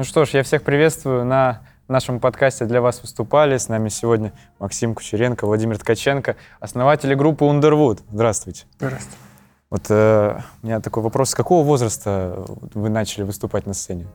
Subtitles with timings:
[0.00, 1.26] Ну что ж, я всех приветствую.
[1.26, 3.58] На нашем подкасте для вас выступали.
[3.58, 8.00] С нами сегодня Максим Кучеренко, Владимир Ткаченко, основатели группы Underwood.
[8.10, 8.64] Здравствуйте.
[8.78, 9.18] Здравствуйте.
[9.68, 11.28] Вот э, у меня такой вопрос.
[11.28, 14.06] С какого возраста вы начали выступать на сцене?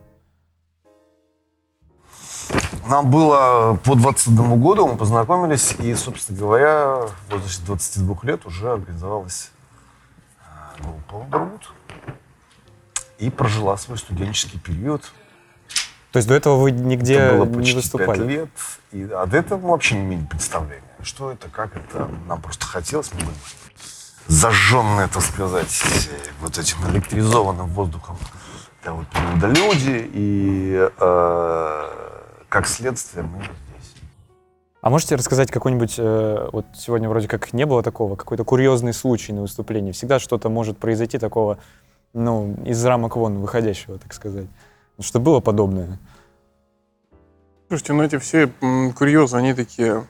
[2.90, 8.72] Нам было по 21 году, мы познакомились, и, собственно говоря, в возрасте 22 лет уже
[8.72, 9.52] организовалась
[10.40, 11.62] э, группа Underwood
[13.20, 15.14] и прожила свой студенческий период.
[16.16, 18.20] То есть до этого вы нигде это было не выступали?
[18.20, 18.50] 5 лет,
[18.94, 22.10] и от этого мы вообще не имели представления, что это, как это.
[22.30, 23.36] Нам просто хотелось, мы были
[24.28, 25.84] зажженные, так сказать,
[26.40, 28.18] вот этим электризованным воздухом
[28.86, 29.06] да, вот,
[29.42, 31.90] люди, и э,
[32.48, 33.96] как следствие мы здесь.
[34.80, 39.34] А можете рассказать какой-нибудь, э, вот сегодня вроде как не было такого, какой-то курьезный случай
[39.34, 39.92] на выступлении?
[39.92, 41.58] Всегда что-то может произойти такого,
[42.14, 44.48] ну, из рамок вон выходящего, так сказать.
[45.00, 46.00] Что было подобное?
[47.68, 48.48] Слушайте, ну эти все
[48.96, 50.06] курьезы, они такие,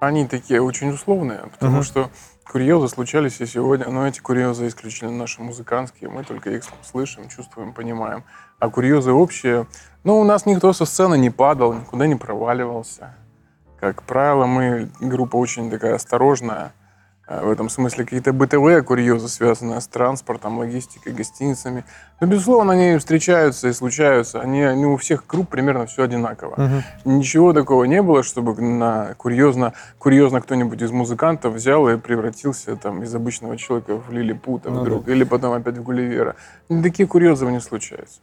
[0.00, 1.82] они такие очень условные, потому Мгм.
[1.82, 2.10] что
[2.50, 7.72] курьезы случались и сегодня, но эти курьезы исключительно наши музыкантские, мы только их слышим, чувствуем,
[7.74, 8.24] понимаем.
[8.58, 9.66] А курьезы общие,
[10.04, 13.14] ну у нас никто со сцены не падал, никуда не проваливался.
[13.78, 16.72] Как правило, мы группа очень такая осторожная.
[17.28, 21.84] Э, В этом смысле какие-то бытовые курьезы, связанные с транспортом, логистикой, гостиницами.
[22.20, 24.40] Но, безусловно, они встречаются и случаются.
[24.40, 26.82] Они, они у всех групп примерно все одинаково.
[27.04, 33.02] Ничего такого не было, чтобы на курьезно, курьезно кто-нибудь из музыкантов взял и превратился там,
[33.02, 36.34] из обычного человека в лилипута Ну вдруг, или потом опять в Гулливера.
[36.68, 38.20] Такие курьезы не случаются.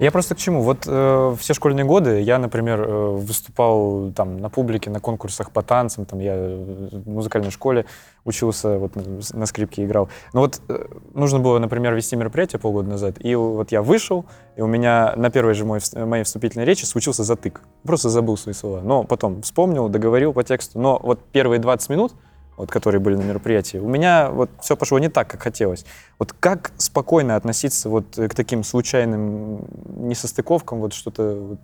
[0.00, 0.62] Я просто к чему?
[0.62, 5.62] Вот э, все школьные годы я, например, э, выступал там на публике, на конкурсах по
[5.62, 7.84] танцам, там я в музыкальной школе
[8.24, 10.08] учился, вот на- на скрипке играл.
[10.32, 14.24] Но вот э, нужно было, например, вести мероприятие полгода назад, и вот я вышел,
[14.56, 17.60] и у меня на первой же мой, моей вступительной речи случился затык.
[17.82, 18.80] Просто забыл свои слова.
[18.82, 20.78] Но потом вспомнил, договорил по тексту.
[20.80, 22.14] Но вот первые 20 минут,
[22.60, 25.86] вот, которые были на мероприятии, у меня вот все пошло не так, как хотелось.
[26.18, 29.64] Вот как спокойно относиться вот э, к таким случайным
[29.96, 31.60] несостыковкам, вот что-то, вот,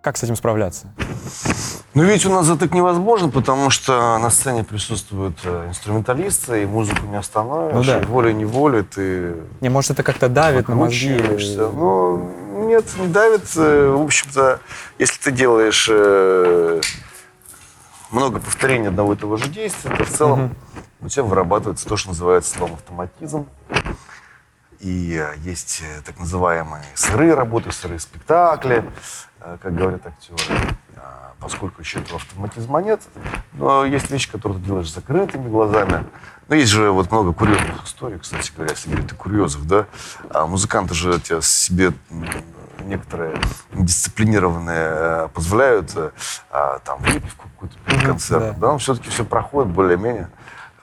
[0.00, 0.86] как с этим справляться?
[1.94, 7.06] Ну, ведь у нас затык невозможно, потому что на сцене присутствуют э, инструменталисты, и музыку
[7.06, 7.74] не остановишь.
[7.74, 7.98] Ну да.
[7.98, 11.20] и волей-неволей ты Не, может, это как-то давит на мозги?
[11.74, 12.30] Ну,
[12.68, 13.50] нет, не давит.
[13.56, 14.60] Э, В общем-то,
[15.00, 15.90] если ты делаешь
[18.10, 20.54] много повторений одного и того же действия, то в целом
[21.00, 23.46] у тебя вырабатывается то, что называется словом автоматизм.
[24.80, 28.90] И э, есть э, так называемые сырые работы, сырые спектакли,
[29.40, 30.38] э, как говорят актеры.
[30.96, 33.02] А, Поскольку еще этого автоматизма нет,
[33.52, 36.06] но есть вещи, которые ты делаешь закрытыми глазами.
[36.48, 39.86] Но есть же вот много курьезных историй, кстати говоря, если говорить о курьезах, да.
[40.30, 41.92] А музыканты же тебе себе
[42.90, 43.40] некоторые
[43.72, 46.10] дисциплинированные э, позволяют э,
[46.50, 48.72] а, там выпивку какую-то перед Мгм, концертом, да.
[48.72, 50.28] но все-таки все проходит более-менее.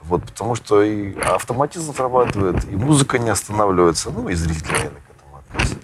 [0.00, 5.10] Вот, потому что и автоматизм срабатывает, и музыка не останавливается, ну и зрители наверное, к
[5.10, 5.76] этому относятся.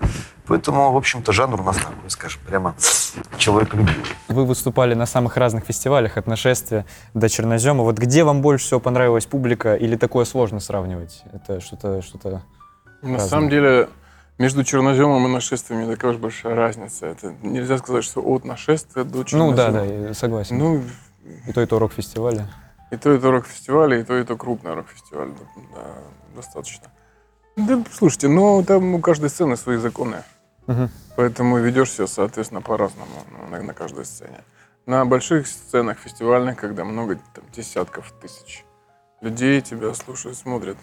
[0.46, 2.74] Поэтому, в общем-то, жанр у нас такой, скажем, прямо
[3.38, 4.04] человеколюбивый.
[4.28, 7.82] Вы выступали на самых разных фестивалях, от нашествия до чернозема.
[7.82, 11.22] Вот где вам больше всего понравилась публика, или такое сложно сравнивать?
[11.32, 12.42] Это что-то, что-то...
[13.00, 13.28] На Разные.
[13.28, 13.88] самом деле,
[14.38, 17.06] между черноземом и нашествием не такая уж большая разница.
[17.06, 19.56] Это нельзя сказать, что от нашествия до Ну чернозема.
[19.56, 20.58] да, да, я согласен.
[20.58, 20.82] Ну,
[21.46, 22.48] И то, и то рок-фестиваля.
[22.90, 25.30] И то, и то рок-фестиваль, и то, и то крупный рок-фестиваль.
[25.74, 25.80] Да,
[26.36, 26.88] достаточно.
[27.56, 30.22] Да, слушайте, ну там у каждой сцены свои законы.
[30.66, 30.90] Мгм.
[31.16, 34.42] Поэтому ведешь себя, соответственно, по-разному ну, на, на каждой сцене.
[34.86, 38.64] На больших сценах фестивальных, когда много там, десятков тысяч
[39.20, 40.76] людей тебя слушают, смотрят,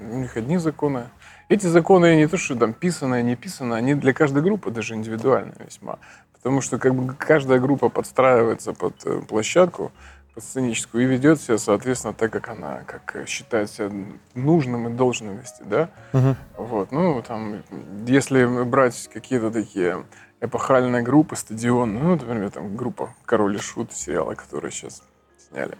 [0.00, 1.08] у них одни законы.
[1.48, 5.54] Эти законы не то, что там писанные, не писанные, они для каждой группы даже индивидуальны
[5.64, 5.98] весьма.
[6.34, 9.90] Потому что как бы каждая группа подстраивается под э, площадку,
[10.34, 13.90] под сценическую, и ведет себя, соответственно, так, как она, как считает себя
[14.34, 15.88] нужным и должным вести, да?
[16.12, 16.36] Мгм.
[16.58, 17.62] Вот, ну, там,
[18.06, 20.04] если брать какие-то такие
[20.40, 25.02] эпохальные группы, стадион, ну, например, там группа «Король и Шут» сериала, который сейчас
[25.48, 25.76] сняли,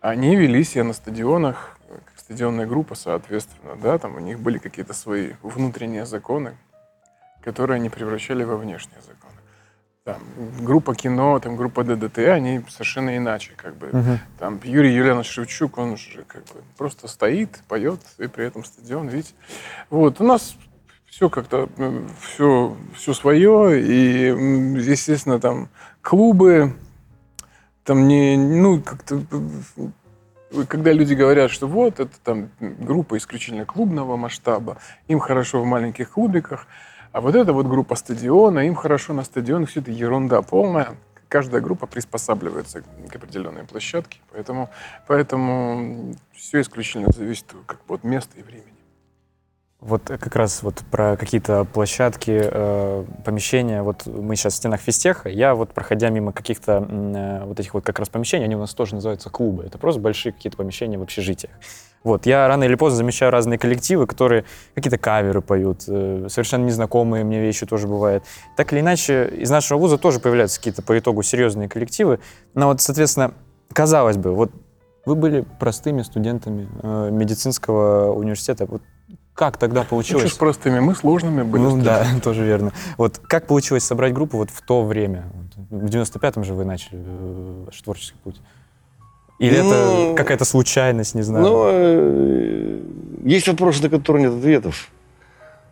[0.00, 1.73] они вели себя на стадионах,
[2.24, 6.56] стадионная группа, соответственно, да, там у них были какие-то свои внутренние законы,
[7.42, 9.34] которые они превращали во внешние законы.
[10.04, 10.22] Там,
[10.60, 13.88] группа кино, там, группа ДДТ, они совершенно иначе, как бы.
[13.92, 14.18] Мгм.
[14.38, 19.08] Там Юрий Юлианович Шевчук, он же как бы просто стоит, поет, и при этом стадион,
[19.08, 19.34] видите.
[19.90, 20.56] Вот, у нас
[21.04, 21.68] все как-то,
[22.22, 24.28] все, все свое, и,
[24.80, 25.68] естественно, там
[26.00, 26.74] клубы,
[27.84, 29.20] там не, ну, как-то,
[30.68, 34.78] когда люди говорят, что вот, это там группа исключительно клубного масштаба,
[35.08, 36.66] им хорошо в маленьких клубиках,
[37.12, 40.96] А вот эта вот группа стадиона, им хорошо на стадионах, все это ерунда полная.
[41.28, 44.68] Каждая группа приспосабливается к определенной площадке, поэтому,
[45.06, 48.73] поэтому все исключительно зависит как бы от места и времени.
[49.86, 53.82] Вот как раз вот про какие-то площадки, э, помещения.
[53.82, 55.28] Вот мы сейчас в стенах физтеха.
[55.28, 58.72] Я вот, проходя мимо каких-то э, вот этих вот как раз помещений, они у нас
[58.72, 59.64] тоже называются клубы.
[59.64, 61.52] Это просто большие какие-то помещения в общежитиях.
[62.02, 67.22] Вот, я рано или поздно замечаю разные коллективы, которые какие-то каверы поют, э, совершенно незнакомые
[67.22, 68.24] мне вещи тоже бывают.
[68.56, 72.20] Так или иначе, из нашего вуза тоже появляются какие-то по итогу серьезные коллективы.
[72.54, 73.34] Но вот, соответственно,
[73.74, 74.50] казалось бы, вот
[75.04, 78.64] вы были простыми студентами э, медицинского университета.
[78.64, 78.80] Вот
[79.34, 80.24] как тогда получилось?
[80.24, 81.62] Ну, ж простыми, мы сложными были.
[81.62, 82.72] Ну да, тоже верно.
[82.96, 85.24] Вот как получилось собрать группу вот в то время?
[85.70, 88.40] В 95-м же вы начали э, ваш творческий путь.
[89.40, 91.44] Или Ну, это какая-то случайность, не знаю?
[91.44, 92.80] Ну, э,
[93.24, 94.90] есть вопросы, на которые нет ответов.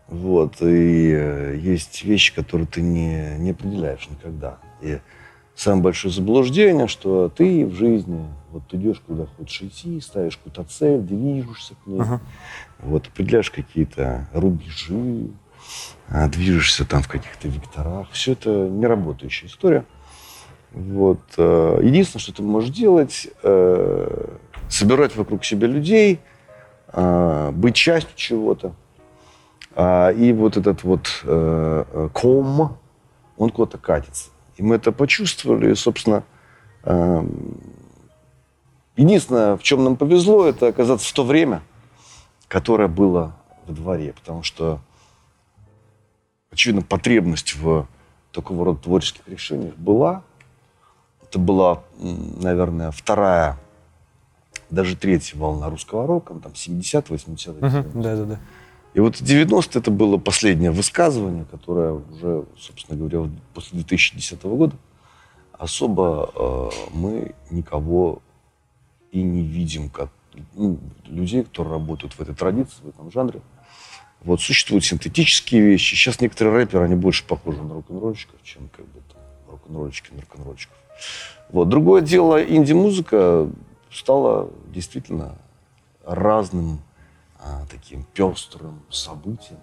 [0.08, 0.60] Вот.
[0.60, 4.58] И э, есть вещи, которые ты не, не определяешь никогда.
[4.80, 4.98] И
[5.54, 10.64] самое большое заблуждение, что ты в жизни, вот ты идешь куда хочешь идти, ставишь какую-то
[10.64, 12.20] цель, движешься к ней, Ага.
[12.82, 15.28] Вот, определяешь какие-то рубежи,
[16.08, 18.10] а, движешься там в каких-то векторах.
[18.10, 19.84] Все это неработающая история.
[20.72, 21.20] Вот.
[21.36, 24.36] э, Единственное, что ты можешь делать, э,
[24.68, 26.20] собирать вокруг себя людей,
[26.92, 28.74] э, быть частью чего-то.
[29.74, 31.08] А, И вот этот вот
[32.12, 32.78] ком,
[33.38, 34.30] он куда-то катится.
[34.56, 36.24] И мы это почувствовали, и, собственно,
[36.84, 37.56] эм,
[38.96, 41.62] единственное, в чем нам повезло, это оказаться в то время,
[42.52, 43.34] которое было
[43.66, 44.78] во дворе, потому что,
[46.50, 47.86] очевидно, потребность в
[48.30, 50.22] такого рода творческих решениях была.
[51.22, 53.58] Это была, наверное, вторая,
[54.68, 57.54] даже третья волна русского рока, там 70-80-е.
[57.54, 58.38] Мгм, Да-да-да.
[58.92, 64.76] И вот 90 это было последнее высказывание, которое уже, собственно говоря, после 2010 года
[65.52, 68.20] особо э, мы никого
[69.10, 70.10] и не видим как
[70.54, 73.40] ну, людей, которые работают в этой традиции, в этом жанре.
[74.20, 75.94] Вот существуют синтетические вещи.
[75.94, 80.76] Сейчас некоторые рэперы, они больше похожи на рок-н-ролльщиков, чем как бы там рок-н-ролльщики на рок-н-ролльщиков.
[81.50, 81.68] Вот.
[81.68, 83.50] Другое дело, инди-музыка
[83.90, 85.36] стала действительно
[86.04, 86.80] разным
[87.38, 89.58] а, таким пестрым событием.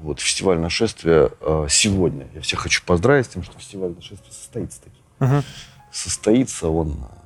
[0.00, 2.26] Вот фестиваль нашествия э, сегодня.
[2.34, 4.96] Я всех хочу поздравить с тем, что фестиваль нашествия состоится таки.
[5.18, 5.42] Мгм.
[5.92, 7.21] Состоится он в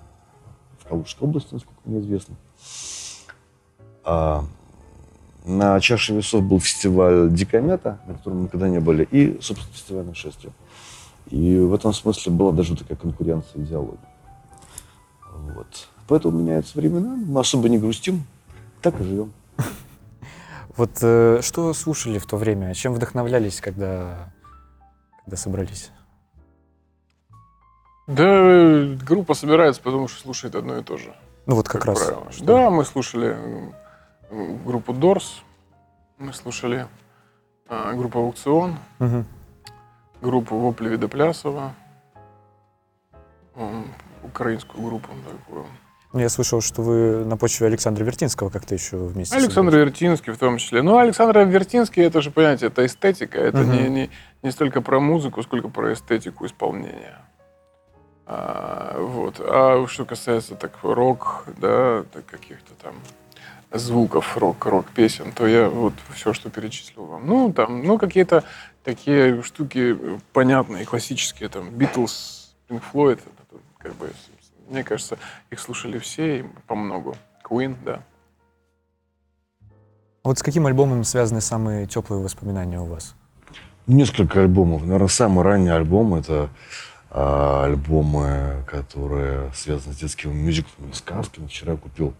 [0.88, 2.36] Калужской области, насколько мне известно.
[4.04, 4.44] А,
[5.44, 10.04] на чаше весов был фестиваль Дикомета, на котором мы никогда не были, и, собственно, фестиваль
[10.04, 10.52] нашествия.
[11.30, 13.98] И в этом смысле была даже такая конкуренция идеологии.
[15.54, 15.88] Вот.
[16.08, 18.24] Поэтому меняются времена, мы особо не грустим,
[18.80, 19.32] так и живем.
[20.76, 22.74] Вот э, что слушали в то время?
[22.74, 24.30] Чем вдохновлялись, когда,
[25.24, 25.90] когда собрались?
[28.06, 31.14] Да, группа собирается, потому что слушает одно и то же.
[31.46, 31.98] Ну вот как, раз.
[32.04, 32.30] правило.
[32.32, 33.36] что- Да, мы слушали
[34.64, 35.42] группу Дорс,
[36.18, 36.86] мы слушали
[37.68, 39.26] а, группу Аукцион, Мгм.
[40.22, 41.74] группу Вопли Видоплясова,
[44.22, 45.66] украинскую группу такую.
[46.12, 49.76] Ну, я слышал, что вы на почве Александра Вертинского как-то еще вместе Александр.
[49.76, 50.82] Вертинский в том числе.
[50.82, 53.38] Ну, Александр Вертинский, это же, понимаете, это эстетика.
[53.38, 53.72] Это Мгм.
[53.72, 54.10] не, не,
[54.42, 57.18] не столько про музыку, сколько про эстетику исполнения.
[58.26, 59.37] А, вот.
[59.40, 62.95] А что касается так рок, да, каких-то там
[63.73, 67.26] звуков рок, рок-песен, то я вот все, что перечислил вам.
[67.26, 68.45] Ну, там, ну, какие-то
[68.85, 69.97] такие штуки
[70.33, 74.11] понятные, классические, там, Битлз, Pink Floyd, это, как бы,
[74.68, 75.18] мне кажется,
[75.50, 77.16] их слушали все и по многу.
[77.49, 78.02] Queen, да.
[80.25, 83.14] Вот с каким альбомом связаны самые теплые воспоминания у вас?
[83.87, 84.83] Несколько альбомов.
[84.83, 86.50] Наверное, самый ранний альбом это
[87.16, 91.46] альбомы, которые связаны с детскими мюзиклами, сказками.
[91.46, 92.12] Вчера я купил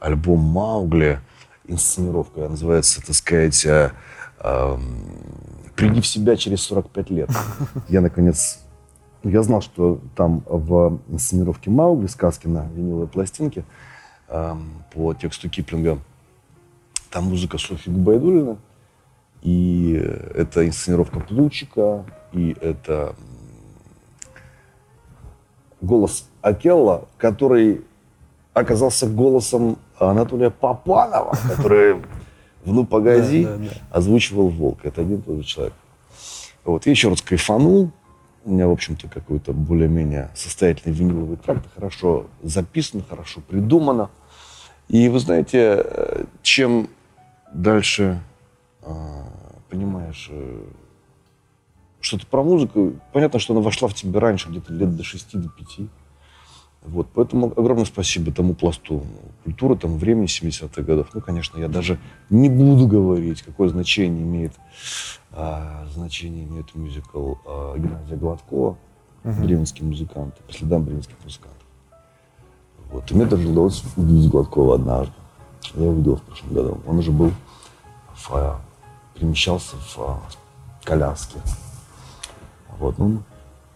[0.00, 1.20] альбом Маугли,
[1.68, 3.92] инсценировка, называется, так сказать, а,
[4.40, 4.82] ам,
[5.76, 7.30] «Приди в себя через 45 лет».
[7.88, 8.58] Я, наконец,
[9.22, 13.64] я знал, что там в инсценировке Маугли, сказки на виниловой пластинке
[14.28, 15.98] ам, по тексту Киплинга,
[17.10, 18.58] там музыка Софьи Губайдулина,
[19.42, 19.94] и
[20.34, 23.14] это инсценировка Плучика, и это
[25.84, 27.82] голос Акелла, который
[28.52, 31.94] оказался голосом Анатолия Попанова, который
[32.64, 33.70] в «Ну, погоди» Да, да, да.
[33.90, 34.80] озвучивал «Волк».
[34.84, 35.74] Это один и тот же человек.
[36.64, 36.86] Вот.
[36.86, 37.90] Я еще раз кайфанул.
[38.44, 41.66] У меня, в общем-то, какой-то более-менее состоятельный виниловый тракт.
[41.74, 44.10] Хорошо записано, хорошо придумано.
[44.88, 46.88] И вы знаете, э, чем
[47.52, 48.20] дальше
[48.82, 48.92] э,
[49.70, 50.62] понимаешь э,
[52.04, 52.94] что-то про музыку.
[53.12, 55.88] Понятно, что она вошла в тебя раньше, где-то лет до 6 до 5.
[56.82, 59.02] Вот, поэтому огромное спасибо тому пласту
[59.42, 61.08] культуры, тому времени 70-х годов.
[61.14, 64.52] Ну, конечно, я даже не буду говорить, какое значение имеет,
[65.32, 68.76] а, значение имеет мюзикл а, Геннадия Гладкова,
[69.24, 71.62] бременский музыкант, по следам бременских музыкантов.
[72.90, 73.10] Вот.
[73.10, 75.14] И мне даже удалось увидеть Гладкова однажды.
[75.74, 76.80] Я его видел в прошлом году.
[76.86, 77.32] Он уже был,
[78.14, 78.60] в, а,
[79.14, 80.20] перемещался в а,
[80.84, 81.38] коляске.
[82.78, 83.22] Вот, ну,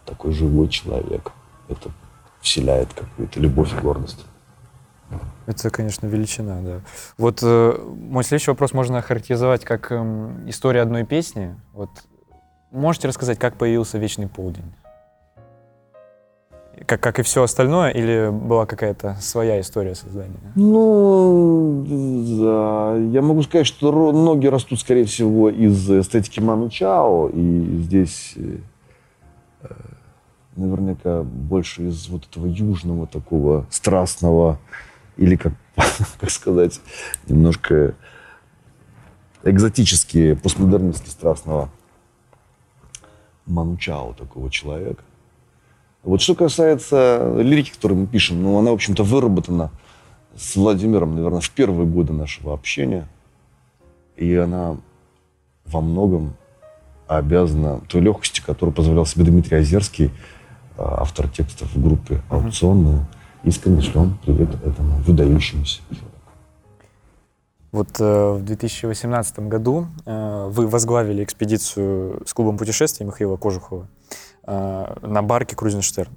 [0.05, 1.33] такой живой человек.
[1.69, 1.91] Это
[2.41, 4.25] вселяет какую-то любовь и гордость.
[5.47, 6.81] Это, конечно, величина, да.
[7.17, 11.57] Вот э, мой следующий вопрос можно охарактеризовать как эм, история одной песни.
[11.73, 11.89] Вот
[12.71, 14.75] можете рассказать, как появился «Вечный полдень»?
[16.87, 20.39] Как, как и все остальное, или была какая-то своя история создания?
[20.55, 21.85] Ну,
[22.41, 22.97] да.
[22.97, 27.31] Я могу сказать, что ноги растут, скорее всего, из эстетики Ману Чао.
[27.31, 28.59] И здесь э, э,
[30.57, 34.59] наверняка больше из вот этого южного такого страстного
[35.17, 35.53] или, как,
[36.21, 36.81] как сказать,
[37.27, 37.95] немножко
[39.45, 41.71] экзотически, постмодернистски страстного
[43.47, 45.03] Ману Чао такого человека.
[46.03, 49.71] Вот что касается лирики, которую мы пишем, ну, она, в общем-то, выработана
[50.37, 53.09] с Владимиром, наверное, в первые годы нашего общения.
[54.17, 54.77] И она
[55.67, 56.35] во многом
[57.09, 60.11] обязана той легкости, которую позволял себе Дмитрий Озерский,
[60.77, 63.09] а, автор текстов в группе «Аукционная».
[63.45, 66.05] Искренне шлем привет этому выдающемуся человеку.
[67.71, 73.87] Вот э, в 2018 году э, вы возглавили экспедицию с клубом путешествий Михаила Кожухова
[74.47, 76.11] э, на барке Крузенштерн.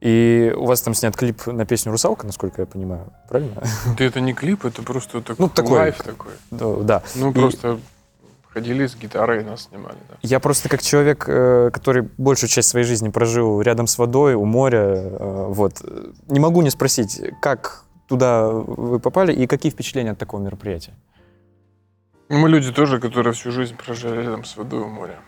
[0.00, 3.62] И у вас там снят клип на песню «Русалка», насколько я понимаю, правильно?
[3.98, 5.78] Да это не клип, это просто такой, Ну, такой.
[5.78, 6.32] лайф такой.
[6.50, 7.02] Да, да.
[7.14, 7.78] Ну, И- просто
[8.54, 10.16] ходили с гитарой нас снимали, да.
[10.22, 14.44] Я просто как человек, э, который большую часть своей жизни прожил рядом с водой, у
[14.44, 15.82] моря, э, вот,
[16.28, 20.94] не могу не спросить, как туда вы попали и какие впечатления от такого мероприятия?
[22.28, 25.18] Мы люди тоже, которые всю жизнь прожили рядом с водой у моря.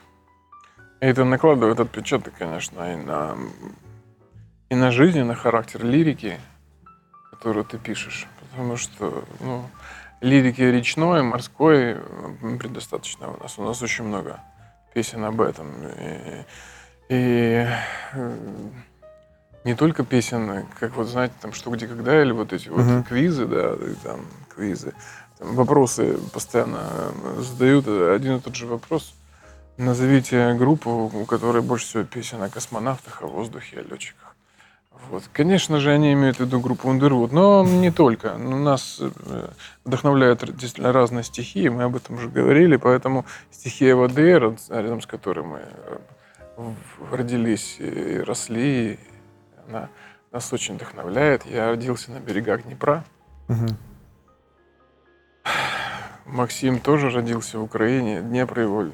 [1.00, 3.36] И это накладывает отпечаток, конечно, и на,
[4.70, 6.38] и на жизнь, и на характер лирики,
[7.30, 8.26] которую ты пишешь.
[8.40, 9.64] Потому что, ну,
[10.26, 11.92] лирики речной, морской
[12.42, 13.58] м, предостаточно у нас.
[13.58, 14.40] У нас очень много
[14.92, 15.68] песен об этом.
[15.98, 16.44] И,
[17.08, 17.66] и,
[18.12, 18.36] э,
[19.64, 23.04] не только песен, как вот, знаете, там «Что, где, когда» или вот эти вот Мгм.
[23.04, 24.20] квизы, да, и там
[24.54, 24.92] квизы.
[25.38, 26.80] Там вопросы постоянно
[27.24, 29.14] э, задают один и тот же вопрос.
[29.76, 34.25] Назовите группу, у которой больше всего песен о космонавтах, о воздухе, о летчиках.
[35.10, 35.22] Вот.
[35.32, 38.34] Конечно же, они имеют в виду группу Underwood, но не только.
[38.38, 39.48] Ну, Нас э,
[39.84, 44.30] вдохновляют действительно разные стихии, мы об этом уже говорили, поэтому стихия воды,
[44.68, 45.60] рядом с которой мы
[46.56, 46.72] э,
[47.12, 48.98] родились и росли,
[49.68, 49.88] она
[50.32, 51.46] нас очень вдохновляет.
[51.46, 53.04] Я родился на берегах Днепра,
[53.48, 53.76] Мгм.
[56.24, 58.20] Максим тоже родился в Украине.
[58.20, 58.86] Днепр его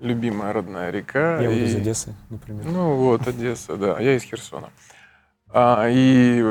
[0.00, 1.40] любимая родная река.
[1.40, 2.64] Я И- из Одессы, например.
[2.64, 4.00] Ну вот, Одесса, да.
[4.00, 4.70] Я из Херсона.
[5.54, 6.42] А, и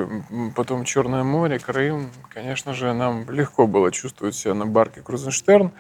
[0.55, 2.11] потом Черное море, Крым.
[2.33, 5.71] Конечно же, нам легко было чувствовать себя на барке Крузенштерн.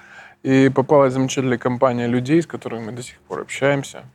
[0.43, 4.05] И попалась замечательная компания людей, с которыми мы до сих пор общаемся.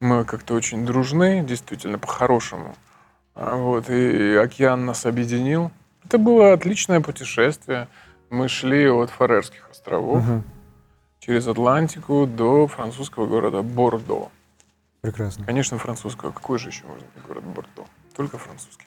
[0.00, 2.74] Мы как-то очень дружны, действительно, по-хорошему.
[3.34, 5.70] А, Вот, и океан нас объединил.
[6.04, 7.86] Это было отличное путешествие.
[8.30, 10.42] Мы шли от Фарерских островов Мгм.
[11.20, 14.30] через Атлантику до французского города Бордо.
[15.02, 15.44] Прекрасно.
[15.44, 16.30] Конечно, французского.
[16.32, 17.84] Какой же еще быть город Бордо?
[18.16, 18.86] Только французский.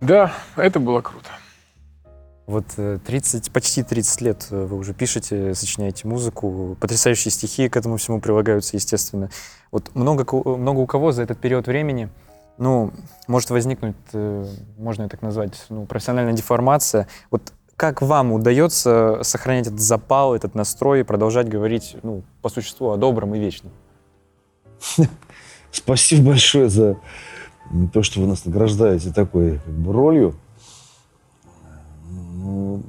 [0.00, 1.28] Да, это было круто.
[2.46, 7.76] Вот э, 30, почти 30 лет э, вы уже пишете, сочиняете музыку, потрясающие стихи к
[7.76, 9.30] этому всему прилагаются, естественно.
[9.70, 10.26] Вот много,
[10.58, 12.08] много у кого за этот период времени,
[12.58, 12.92] ну,
[13.28, 14.46] может возникнуть, э,
[14.76, 17.06] можно и так назвать, ну, профессиональная деформация.
[17.30, 22.90] Вот как вам удается сохранять этот запал, этот настрой и продолжать говорить, ну, по существу
[22.90, 23.72] о добром и вечном?
[25.70, 26.98] Спасибо большое за
[27.92, 30.34] то, что вы нас награждаете такой как бы, ролью.
[32.10, 32.82] Ну,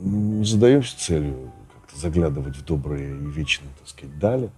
[0.00, 4.50] не задаемся целью как-то заглядывать в добрые и вечные, так сказать, дали.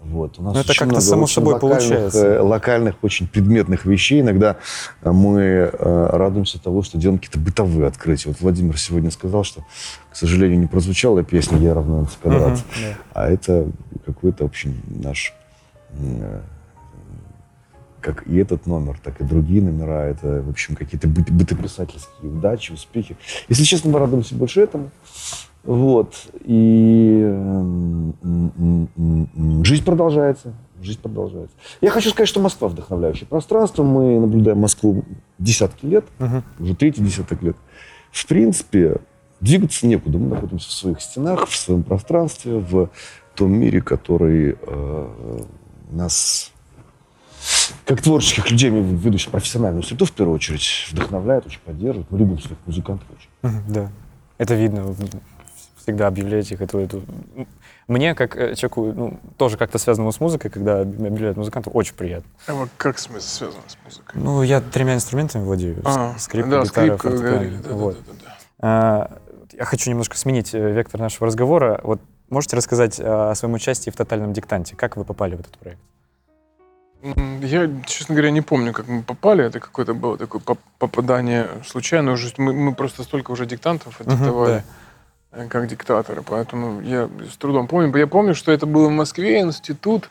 [0.00, 0.38] Вот.
[0.38, 2.26] У нас Ну, это как-то само собой локальных, получается.
[2.26, 4.20] э, локальных, очень предметных вещей.
[4.20, 4.56] Иногда
[5.02, 8.28] мы э, радуемся того, что делаем какие-то бытовые открытия.
[8.28, 9.64] Вот Владимир сегодня сказал, что,
[10.10, 12.52] к сожалению, не прозвучала песня «Я равно квадрат».
[12.52, 12.96] Мгм, да.
[13.12, 13.68] А это
[14.06, 15.34] какой-то, в общем, наш,
[15.90, 16.40] э,
[18.00, 22.72] как и этот номер, так и другие номера, это, в общем, какие-то быт- бытописательские удачи,
[22.72, 23.16] успехи.
[23.48, 24.90] Если честно, мы радуемся больше этому.
[25.64, 26.14] Вот.
[26.44, 30.54] И м, м, м, м, жизнь продолжается.
[30.80, 31.56] Жизнь продолжается.
[31.80, 33.82] Я хочу сказать, что Москва вдохновляющее пространство.
[33.82, 35.04] Мы наблюдаем Москву
[35.38, 36.44] десятки лет, Мгм.
[36.60, 37.56] уже третий десяток лет.
[38.12, 38.98] В принципе,
[39.40, 40.18] двигаться некуда.
[40.18, 42.90] Мы находимся в своих стенах, в своем пространстве, в
[43.34, 45.38] том мире, который э,
[45.90, 46.52] нас,
[47.84, 52.10] как творческих людей, ведущих профессиональную среду, в первую очередь, вдохновляет, очень поддерживает.
[52.10, 53.62] Мы любим своих музыкантов очень.
[53.68, 53.90] Да.
[54.38, 54.94] Это видно.
[55.76, 57.02] Всегда объявляете их эту, эту...
[57.86, 62.30] Мне, как э, человеку, ну, тоже как-то связанному с музыкой, когда объявляют музыкантов, очень приятно.
[62.46, 64.20] А вот как смысл связан с музыкой?
[64.20, 65.80] Ну, я тремя инструментами владею.
[65.86, 67.96] А, Скрипка, да, гитара, скрипка, говорили, да, да, Вот.
[68.06, 68.36] да, да, да.
[68.60, 69.18] А,
[69.56, 71.80] Я хочу немножко сменить э, вектор нашего разговора.
[71.82, 74.76] Вот можете рассказать а, о своем участии в «Тотальном диктанте»?
[74.76, 75.80] Как вы попали в этот проект?
[77.02, 79.44] Я, честно говоря, не помню, как мы попали.
[79.44, 82.12] Это какое-то было такое поп- попадание случайно.
[82.12, 84.64] Уже мы, мы просто столько уже диктантов диктовали,
[85.32, 86.22] э, как диктаторы.
[86.22, 87.96] Поэтому я с трудом помню.
[87.96, 90.10] Я помню, что это было в Москве, институт.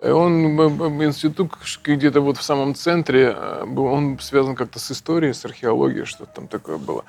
[0.00, 1.52] Э, Он б- институт
[1.84, 3.32] где-то вот в самом центре.
[3.36, 3.84] э, был.
[3.84, 7.04] Он связан как-то с историей, с археологией, что-то там такое было.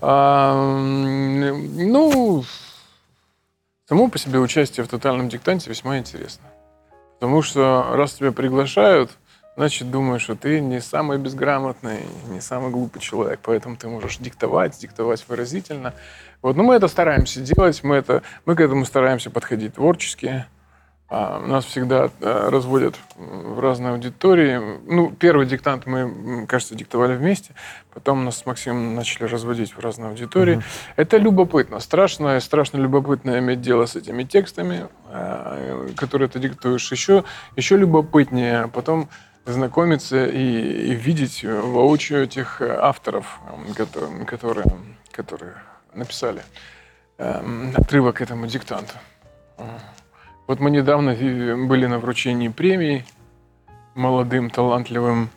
[0.00, 2.44] А, ну,
[3.88, 6.44] само по себе участие в тотальном диктанте весьма интересно.
[7.18, 9.10] Потому что раз тебя приглашают,
[9.56, 14.78] значит, думаешь, что ты не самый безграмотный, не самый глупый человек, поэтому ты можешь диктовать,
[14.78, 15.94] диктовать выразительно.
[16.42, 20.44] Вот, но мы это стараемся делать, мы, это, мы к этому стараемся подходить творчески.
[21.10, 24.60] А, нас всегда а, разводят в разные аудитории.
[24.86, 27.54] Ну, первый диктант мы, кажется, диктовали вместе,
[27.94, 30.62] потом нас с Максимом начали разводить в разные аудитории.
[30.96, 36.92] Это любопытно, страшно, страшно любопытно иметь дело с этими текстами, а, которые ты диктуешь.
[36.92, 37.24] Еще,
[37.56, 39.08] еще любопытнее потом
[39.46, 43.40] знакомиться и, и видеть воочию этих э, авторов,
[43.74, 44.66] которые, которые,
[45.10, 45.54] которые
[45.94, 46.42] написали
[47.16, 48.92] эм, отрывок этому диктанту.
[50.48, 51.12] Вот мы недавно
[51.66, 53.04] были на вручении премии
[53.94, 55.28] молодым, талантливым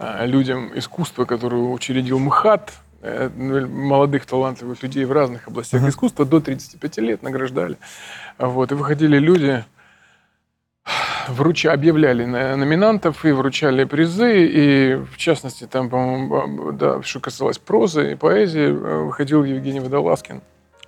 [0.00, 2.72] э, людям искусства, которую учредил МХАТ.
[3.02, 5.90] Э, ну, молодых, талантливых людей в разных областях Мгм.
[5.90, 7.76] искусства до 35 лет награждали.
[8.38, 9.64] А Вот, и выходили люди,
[11.28, 14.46] вруча, объявляли на- номинантов и вручали призы.
[14.46, 20.40] И, в частности, там, по-моему, да, что касалось прозы и поэзии, э, выходил Евгений Водолазкин,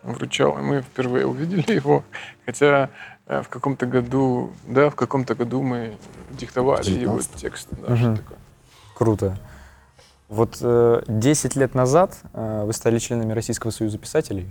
[0.03, 0.59] вручал.
[0.59, 2.03] И мы впервые увидели его.
[2.45, 2.91] Хотя
[3.27, 5.97] в каком-то году, да, в каком-то году мы
[6.31, 7.39] диктовали его 19-м.
[7.39, 7.69] текст.
[7.71, 8.39] Да, что такое.
[8.97, 9.39] Круто.
[10.29, 14.47] Вот э, 10 лет назад э, вы стали членами Российского союза писателей.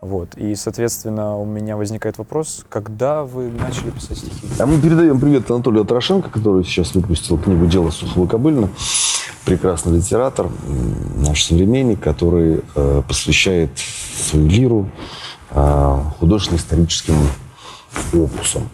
[0.00, 0.34] Вот.
[0.36, 4.46] И, соответственно, у меня возникает вопрос, когда вы начали писать стихи?
[4.58, 8.70] А мы передаем привет Анатолию Трошенко, который сейчас выпустил книгу «Дело Сухого Кобылина».
[9.44, 10.48] Прекрасный литератор,
[11.16, 14.90] наш современник, который э, посвящает свою лиру
[15.50, 17.16] э, художественно-историческим
[18.12, 18.68] опусам.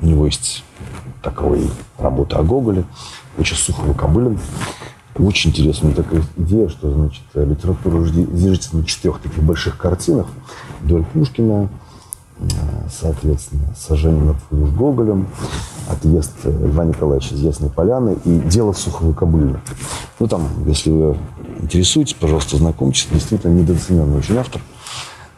[0.00, 0.64] У него есть
[1.22, 1.60] такая
[1.98, 2.84] работа о Гоголе,
[3.38, 4.38] очень Сухого Кобылин.
[5.16, 10.26] Очень интересная такая идея, что значит, литература зиждется на четырех таких больших картинах.
[10.80, 11.68] Вдоль Пушкина,
[12.40, 12.44] э,
[12.90, 14.36] соответственно, сожжение над
[14.74, 15.28] Гоголем,
[15.86, 19.60] отъезд Льва Николаевича из Ясной Поляны и дело Сухого Кобылина.
[20.18, 21.16] Ну, там, если вы
[21.60, 23.06] интересуетесь, пожалуйста, знакомьтесь.
[23.12, 24.62] Действительно, недооцененный очень автор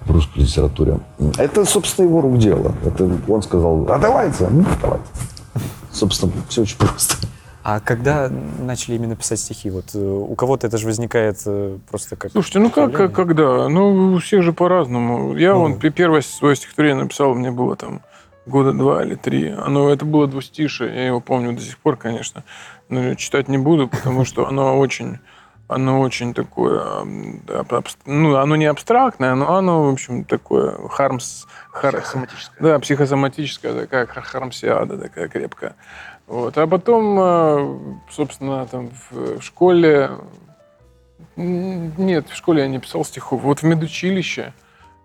[0.06, 0.98] в русской литературе.
[1.38, 2.74] Это, собственно, его рук дело.
[2.84, 5.04] Это он сказал, а давайте, ну, давайте.
[5.92, 7.14] Собственно, все очень просто.
[7.62, 9.70] А когда начали именно писать стихи?
[9.70, 12.32] Вот э, у кого-то это же возникает э, просто как...
[12.32, 13.68] Слушайте, ну как, как когда?
[13.70, 15.34] Ну, у всех же по-разному.
[15.36, 15.60] Я Ну.
[15.60, 18.02] вон при- первое свое стихотворение написал, мне было там
[18.44, 19.48] года два или три.
[19.48, 22.44] Оно, это было двустишие, я его помню до сих пор, конечно.
[22.90, 25.20] Но читать не буду, потому что оно очень,
[25.68, 27.04] оно очень такое,
[28.06, 31.46] ну, оно не абстрактное, но оно, в общем, такое хармс...
[31.70, 32.04] Хар,
[32.60, 35.74] да, психосоматическая такая хар- хармсиада такая крепкая.
[36.26, 36.56] Вот.
[36.56, 37.78] А потом, э,
[38.10, 40.10] собственно, там в школе
[41.36, 43.42] Нет, в школе я не писал стихов.
[43.42, 44.52] Вот в медучилище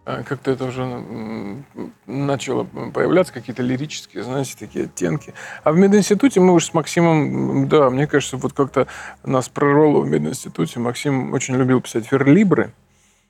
[0.05, 1.63] как-то это уже
[2.07, 5.33] начало появляться, какие-то лирические, знаете, такие оттенки.
[5.63, 8.87] А в мединституте мы уже с Максимом, да, мне кажется, вот как-то
[9.23, 10.79] нас прорвало в мединституте.
[10.79, 12.71] Максим очень любил писать верлибры.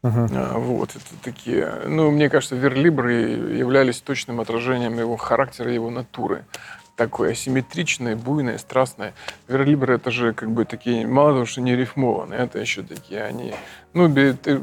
[0.01, 3.13] А, Вот, это такие, ну, мне кажется, верлибры
[3.57, 6.45] являлись точным отражением его характера, его натуры.
[6.99, 9.13] Такой асимметричный, буйный, страстный.
[9.47, 13.55] Верлибры это же как бы такие, мало того, что не рифмованные, это еще такие, они,
[13.93, 14.13] ну,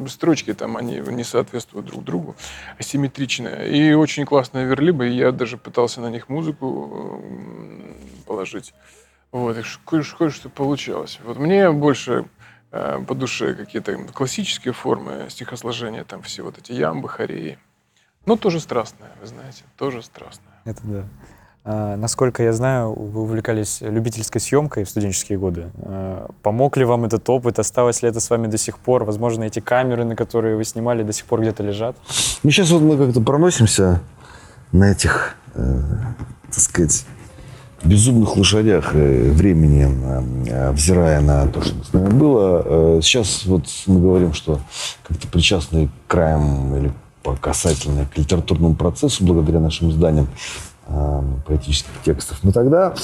[0.06, 2.36] строчки там, они не соответствуют друг другу,
[2.78, 3.70] асимметричные.
[3.74, 7.22] И очень классные верлибры, и я даже пытался на них музыку
[8.26, 8.74] положить.
[9.32, 11.18] Вот, и кое-что получалось.
[11.24, 12.26] Вот мне больше
[12.70, 17.58] э, по душе какие-то классические формы стихосложения, там все вот эти ямбы, хореи.
[18.26, 20.52] Но тоже страстное, вы знаете, тоже страстное.
[20.66, 21.08] Это да.
[21.68, 25.66] А, насколько я знаю, вы увлекались любительской съемкой в студенческие годы.
[25.82, 27.58] А, помог ли вам этот опыт?
[27.58, 29.02] Осталось ли это с вами до сих пор?
[29.02, 31.96] Возможно, эти камеры, на которые вы снимали, до сих пор где-то лежат?
[32.44, 34.00] Ну, сейчас вот мы как-то проносимся
[34.70, 35.80] на этих, э,
[36.52, 37.04] так сказать,
[37.82, 39.88] безумных лошадях э, времени,
[40.48, 42.62] э, взирая на то, что с нами было.
[42.64, 44.60] Э, сейчас вот мы говорим, что
[45.02, 46.92] как-то причастны краем или
[47.24, 50.28] по касательно к литературному процессу благодаря нашим изданиям
[51.46, 52.38] поэтических текстов.
[52.42, 52.94] Но тогда,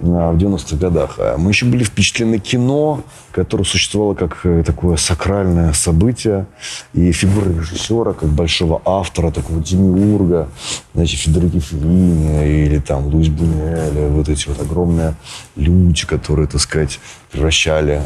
[0.00, 4.96] э, в 90-х годах, э, мы еще были впечатлены кино, которое существовало как э, такое
[4.96, 6.46] сакральное событие,
[6.94, 10.48] и фигура режиссера, как большого автора, такого демиурга,
[10.94, 15.14] значит, Федерико Феллини или там Луис Бунюэль, вот эти вот огромные
[15.56, 18.02] люди, которые, так сказать, превращали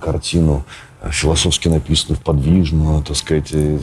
[0.00, 0.64] картину
[1.08, 3.78] философски написанную в подвижную, так сказать, э,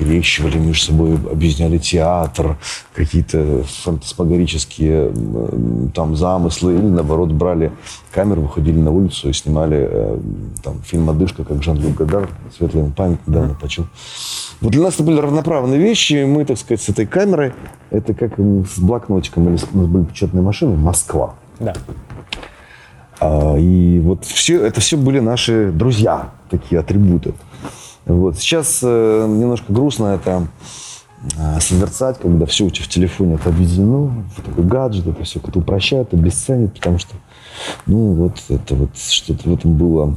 [0.00, 2.56] перекрещивали между собой, объясняли театр,
[2.94, 5.12] какие-то фантасмагорические
[5.94, 7.72] там замыслы, или наоборот брали
[8.10, 10.18] камеру, выходили на улицу и снимали э,
[10.62, 13.86] там фильм «Одышка», как Жан-Люк Гадар, светлая ему память, недавно почил.
[14.60, 17.52] Вот для нас это были равноправные вещи, и мы, так сказать, с этой камерой,
[17.90, 21.34] это как с блокнотиком, или у нас были печатные машины, Москва.
[21.58, 21.74] Да.
[23.20, 27.34] А, И вот все, это все были наши друзья, такие атрибуты.
[28.06, 28.38] Вот.
[28.38, 30.48] Сейчас э, немножко грустно это
[31.38, 35.40] э, созерцать, когда все у тебя в телефоне это объединено, в такой гаджет, это все
[35.40, 37.14] как-то упрощает, обесценит, потому что,
[37.86, 40.16] ну, вот это вот что-то в этом было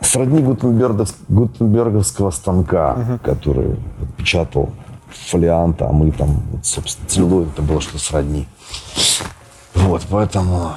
[0.00, 4.70] сродни Гутенбергов- гутенберговского станка, который вот печатал
[5.08, 8.46] фолиант, а мы там, вот, собственно, целлюлоид, это было что-то сродни.
[9.74, 10.72] Вот, поэтому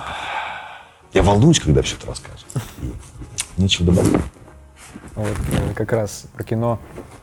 [1.13, 2.45] я волнуюсь, когда все это расскажут.
[2.81, 4.21] И нечего добавить.
[5.15, 6.79] Вот, э, как раз про кино.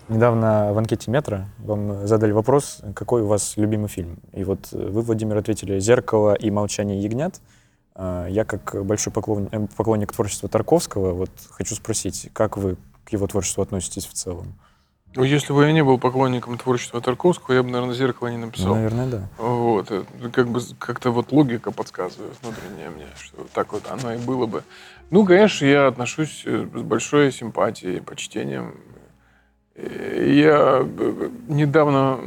[0.09, 4.18] Недавно в анкете Метро вам задали вопрос, какой у вас любимый фильм.
[4.33, 7.40] И вот э, вы, Владимир, ответили «Зеркало» и «Молчание ягнят».
[7.94, 13.11] А, Я, как большой поклон- э, поклонник творчества Тарковского, вот хочу спросить, как вы к
[13.12, 14.55] его творчеству относитесь в целом?
[15.14, 18.46] Ну, если бы я не был поклонником творчества Тарковского, я бы, наверное, «Зеркало» не Ну,
[18.46, 18.74] написал.
[18.74, 19.28] наверное, да.
[19.37, 19.92] Вот,
[20.33, 24.64] как бы как-то вот логика подсказывает внутренняя мне, что так вот оно и было бы.
[25.12, 28.75] Ну, конечно, я отношусь э, с большой симпатией, почтением.
[29.75, 32.18] Э, Я э, недавно,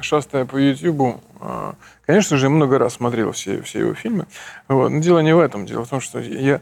[0.00, 4.26] шастая по Ютубу, а, конечно же, много раз смотрел все, все его фильмы.
[4.66, 4.88] Вот.
[4.90, 5.66] Но дело не в этом.
[5.66, 6.60] Дело в том, что я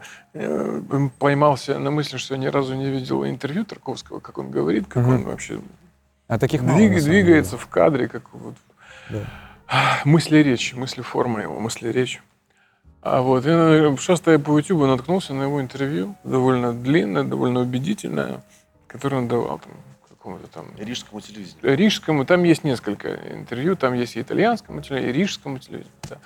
[1.17, 5.03] поймался на мысли, что я ни разу не видел интервью Тарковского, как он говорит, как
[5.03, 5.15] Мгм.
[5.15, 5.59] он вообще
[6.27, 7.63] А таких мало, Двиг- двигается деле.
[7.63, 8.53] в кадре, как вот
[9.09, 9.23] Да.
[10.05, 12.21] мысли речь, мысли форма его, мысли речь.
[13.01, 18.43] А вот, я, шастая по YouTube, наткнулся на его интервью, довольно длинное, довольно убедительное,
[18.87, 19.71] которое он давал там
[20.09, 21.77] какому-то там Рижскому телевидению.
[21.77, 25.93] рижскому, там есть несколько интервью, там есть и итальянскому телевидению, и рижскому телевидению.
[26.09, 26.17] да.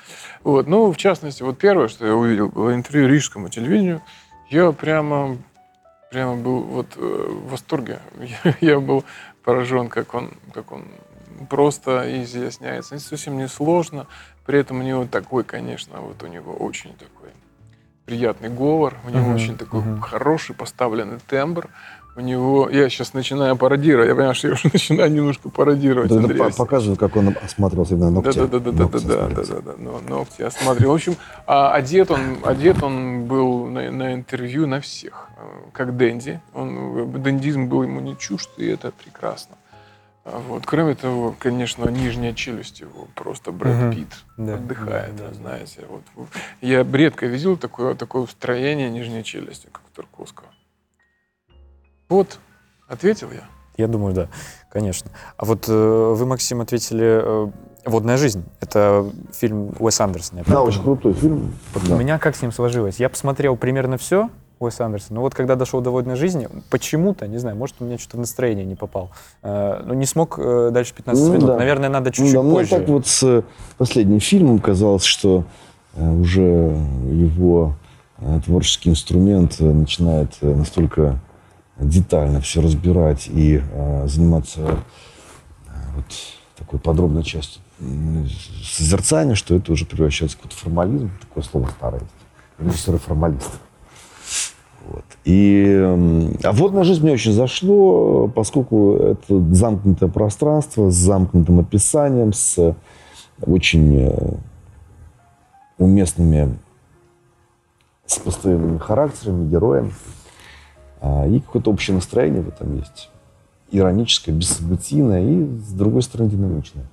[0.43, 4.01] Вот, ну, в частности, вот первое, что я увидел, было интервью рижскому телевидению.
[4.49, 5.37] Я прямо,
[6.09, 7.99] прямо был вот э, в восторге.
[8.43, 9.03] Я, я был
[9.43, 10.85] поражен, как он, как он
[11.49, 12.95] просто изъясняется.
[12.95, 14.07] Это совсем не сложно.
[14.45, 17.29] При этом у него такой, конечно, вот у него очень такой
[18.05, 20.01] приятный говор, у него Мгм, очень такой мгм.
[20.01, 21.69] хороший поставленный тембр.
[22.15, 26.19] У него, я сейчас начинаю пародировать, я понимаю, что я уже начинаю немножко пародировать Это
[26.19, 28.37] Андрея по- показывает, как он осматривался да, ногти.
[28.37, 30.91] да, да, да, да, да, да, да, да, да, но, ногти осматривал.
[30.91, 31.15] В общем,
[31.47, 36.39] а одет он, одет он был на, на интервью на всех, э, как Дэнди.
[36.53, 39.55] Он, э, дендизм был ему не чужд, и это прекрасно.
[40.25, 40.65] А Вот.
[40.65, 43.91] Кроме того, конечно, нижняя челюсть его просто Брэд Мгм.
[43.93, 45.81] Питт Да, отдыхает, да, да, знаете.
[45.89, 46.27] Вот.
[46.61, 50.47] Я редко видел такое, такое строение нижней челюсти, как у Тарковского.
[52.07, 52.39] Вот,
[52.87, 53.43] ответил я.
[53.75, 54.29] Я думаю, да,
[54.71, 55.11] конечно.
[55.35, 57.51] А вот э, вы, Максим, ответили э,
[57.85, 58.45] «Водная жизнь».
[58.61, 60.43] Это фильм Уэса Андерсона.
[60.45, 61.53] Да, очень крутой фильм.
[61.75, 61.97] У Да.
[61.97, 62.97] меня как с ним сложилось?
[62.99, 64.29] Я посмотрел примерно все
[64.63, 67.97] Уэса Андерсона, но вот когда дошел до «Водной жизни», почему-то, не знаю, может, у меня
[67.97, 71.47] что-то в настроение не попал, э, но не смог э, дальше 15 Ну минут.
[71.47, 71.57] да.
[71.57, 72.69] Наверное, надо Ну чуть-чуть да, мне позже.
[72.69, 73.41] так вот с э,
[73.77, 75.43] последним фильмом казалось, что
[75.95, 76.41] уже
[77.11, 77.75] его
[78.45, 81.19] творческий инструмент начинает настолько
[81.77, 83.61] детально все разбирать и
[84.05, 84.61] заниматься
[85.95, 86.05] вот
[86.57, 87.61] такой подробной частью
[88.63, 92.01] созерцания, что это уже превращается в какой-то формализм, такое слово старое.
[92.59, 93.57] Режиссеры формалисты.
[94.87, 95.05] Вот.
[95.23, 95.65] И,
[96.43, 102.75] а водная жизнь мне очень зашло, поскольку это замкнутое пространство с замкнутым описанием, с
[103.41, 104.33] очень э,
[105.77, 106.57] уместными,
[108.05, 109.91] с постоянными характерами, героями.
[111.01, 113.09] А, и какое-то общее настроение в этом есть.
[113.71, 116.85] Ироническое, бессобытийное и, с другой стороны, динамичное.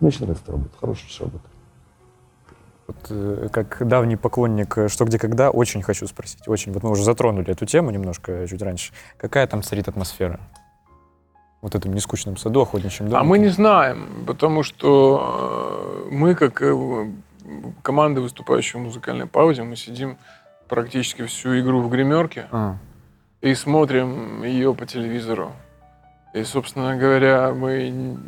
[0.00, 0.70] Мне очень нравится эта работа.
[0.80, 1.44] Хорошая работа.
[2.86, 6.46] Вот, э, как давний поклонник э, «Что, где, когда» очень хочу спросить.
[6.46, 6.72] Очень.
[6.72, 8.92] Вот мы уже затронули эту тему немножко чуть раньше.
[9.16, 10.38] Какая там царит атмосфера?
[11.62, 13.20] Вот этом нескучном саду, охотничьем доме.
[13.20, 17.10] А мы не знаем, потому что э, мы, как э,
[17.82, 20.16] команда, выступающая в музыкальной паузе, мы сидим
[20.68, 22.76] практически всю игру в гримерке А,
[23.40, 25.52] и смотрим ее по телевизору.
[26.34, 28.18] И, собственно говоря, мы,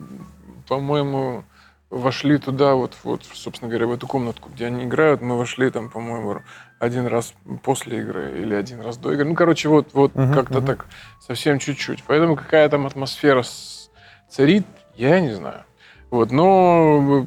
[0.66, 1.44] по-моему,
[1.90, 5.88] вошли туда, вот, вот, собственно говоря, в эту комнатку, где они играют, мы вошли там,
[5.88, 6.42] по-моему,
[6.78, 9.24] один раз после игры или один раз до игры.
[9.24, 10.66] Ну, короче, вот, вот Мгм, как-то мгм.
[10.66, 10.86] так,
[11.20, 12.04] совсем чуть-чуть.
[12.06, 13.42] Поэтому какая там атмосфера
[14.28, 15.64] царит, я не знаю.
[16.10, 17.26] Вот, но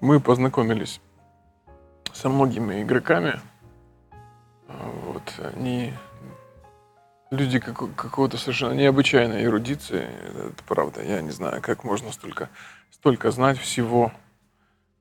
[0.00, 1.00] мы познакомились
[2.12, 3.40] со многими игроками.
[4.68, 5.22] Вот,
[5.54, 5.92] они
[7.32, 10.06] люди како- какого-то совершенно необычайной эрудиции.
[10.34, 11.02] Это правда.
[11.02, 12.48] Я не знаю, как можно столько,
[12.90, 14.12] столько знать всего.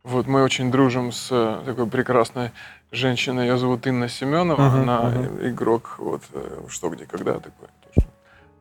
[0.04, 2.52] Вот мы очень дружим с э, такой прекрасной
[2.92, 3.48] женщиной.
[3.48, 4.62] Ее зовут Инна Семенова.
[4.70, 5.48] Мгм, Она мгм.
[5.50, 7.68] игрок вот э, что где когда такой.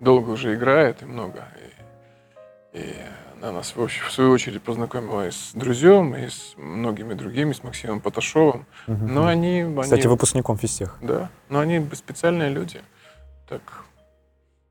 [0.01, 1.45] Долго уже играет и много.
[2.75, 2.95] И, и
[3.41, 8.01] она нас в, свою очередь познакомила и с друзьем, и с многими другими, с Максимом
[8.01, 8.67] Поташовым.
[8.87, 9.15] мгм.
[9.15, 10.97] Но они, они Кстати, выпускником физтех.
[11.01, 12.81] да, но они специальные люди.
[13.51, 13.63] Так,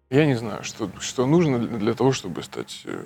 [0.10, 3.04] я не знаю, что, что нужно для того, чтобы стать э,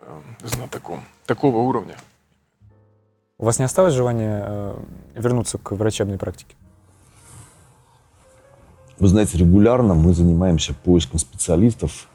[0.00, 1.94] э, знатоком такого уровня.
[3.38, 6.56] У вас не осталось желания э, вернуться к врачебной практике?
[8.98, 12.08] Вы знаете, регулярно мы занимаемся поиском специалистов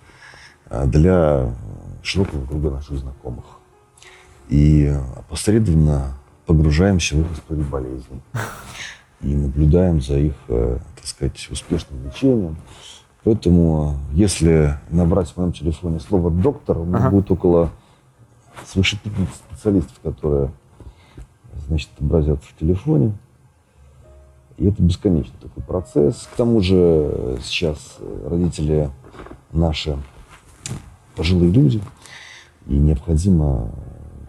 [0.66, 1.56] а, для
[2.04, 3.46] широкого круга наших знакомых.
[4.50, 8.22] И опосредованно погружаемся в их историю болезней.
[9.24, 12.58] И наблюдаем за их, э, так сказать, успешным лечением.
[13.24, 17.12] Поэтому, если набрать в моем телефоне слово «доктор», у меня Ага.
[17.12, 17.70] будет около
[18.66, 20.52] свыше 50 специалистов, которые,
[21.68, 23.14] значит, отобразят в телефоне.
[24.58, 26.28] И это бесконечный такой процесс.
[26.34, 28.90] К тому же э, сейчас э, родители
[29.52, 29.98] наши
[31.16, 31.82] пожилые люди,
[32.68, 33.70] и необходимо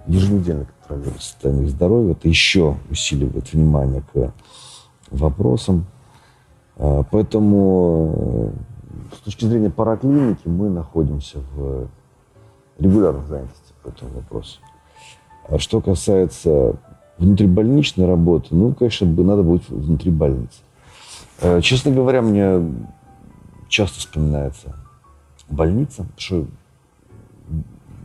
[0.07, 2.13] еженедельно контролировать состояние их здоровья.
[2.13, 4.33] Это еще усиливает внимание к
[5.13, 5.87] вопросам.
[6.77, 8.53] А, Поэтому
[9.13, 11.89] э, с точки зрения параклиники мы находимся в
[12.79, 14.61] регулярной занятости по этому вопросу.
[15.49, 16.77] А что касается
[17.19, 20.61] внутрибольничной работы, ну, конечно, бы надо будет внутри больницы.
[21.41, 22.61] Э, Честно говоря, мне
[23.69, 24.77] часто вспоминается
[25.49, 26.47] больница, потому что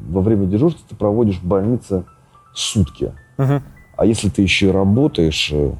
[0.09, 2.05] во время дежурства ты проводишь в больнице
[2.53, 3.13] сутки.
[3.37, 3.61] Мгм.
[3.95, 5.73] А если ты еще и работаешь, э,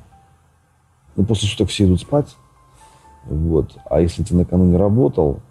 [1.17, 2.37] ну, после суток все идут спать,
[3.25, 3.75] вот.
[3.89, 5.41] А если ты накануне работал,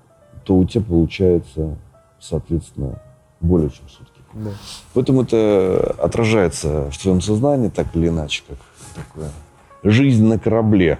[0.45, 1.77] то у тебя получается,
[2.19, 3.03] соответственно,
[3.41, 4.21] более чем сутки.
[4.33, 4.51] Да.
[4.95, 8.59] Поэтому это отражается в твоем сознании так или иначе, как
[8.95, 9.31] такое
[9.83, 10.99] жизнь на корабле.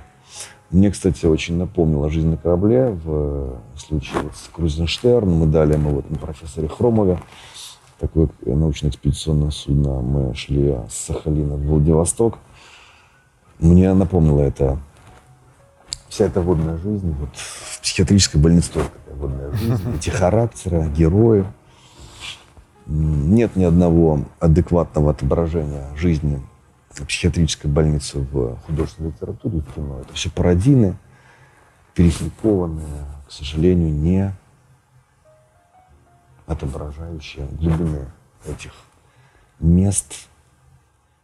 [0.71, 5.39] Мне, кстати, очень напомнила жизнь на корабле в случае вот с Крузенштерном.
[5.39, 7.21] Мы дали ему вот на профессоре Хромове
[8.01, 10.01] такое научно-экспедиционное судно.
[10.01, 12.39] Мы шли с Сахалина в Владивосток.
[13.59, 14.79] Мне напомнила это
[16.09, 17.13] вся эта водная жизнь.
[17.19, 19.97] Вот в психиатрической больнице тоже такая водная жизнь.
[19.97, 21.45] Эти характеры, герои.
[22.87, 26.41] Нет ни одного адекватного отображения жизни
[27.05, 30.01] психиатрической больницы в художественной литературе и в кино.
[30.01, 30.97] Это все пародийны,
[31.95, 34.33] пересликованные, к сожалению, не
[36.47, 38.07] отображающие глубины
[38.47, 38.73] этих
[39.59, 40.29] мест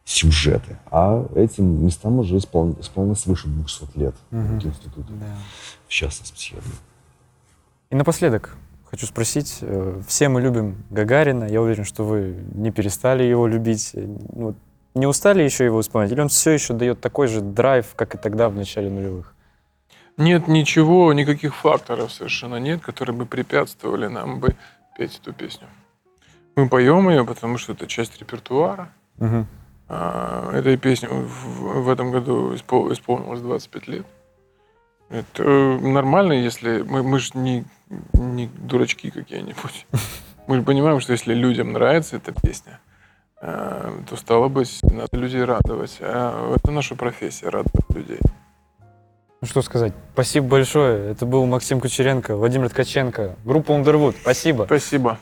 [0.04, 0.78] сюжеты.
[0.90, 4.54] А этим местам уже исполн- исполнилось свыше 200 лет Мгм.
[4.54, 5.36] вот института, Да.
[5.86, 6.72] в частности, психиатрии.
[7.90, 8.56] И напоследок
[8.90, 9.58] хочу спросить.
[9.60, 11.44] э, Все мы любим Гагарина.
[11.44, 13.90] Я уверен, что вы не перестали его любить.
[13.94, 14.54] э, ну,
[14.94, 16.12] Не устали еще его исполнять?
[16.12, 19.34] Или он все еще дает такой же драйв, как и тогда, в начале нулевых?
[20.18, 24.54] Нет ничего, никаких факторов совершенно нет, которые бы препятствовали нам бы
[24.98, 25.66] петь эту песню.
[26.56, 28.92] Мы поем ее, потому что это часть репертуара.
[29.16, 29.46] Мгм.
[29.94, 34.06] А, Этой песне в, этом году испол- исполнилось 25 лет.
[35.10, 36.80] Это нормально, если...
[36.80, 37.66] Мы, мы же не,
[38.14, 39.86] не дурачки какие-нибудь.
[40.48, 42.80] Мы же понимаем, что если людям нравится эта песня,
[43.40, 45.98] а, то стало быть, надо людей радовать.
[46.00, 48.18] А это наша профессия, радовать людей.
[49.42, 51.10] Ну что сказать, спасибо большое.
[51.10, 54.16] Это был Максим Кучеренко, Владимир Ткаченко, группа Underwood.
[54.22, 54.64] Спасибо.
[54.64, 55.18] Спасибо.